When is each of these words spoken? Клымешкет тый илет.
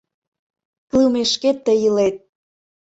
Клымешкет 0.89 1.57
тый 1.65 1.79
илет. 1.87 2.15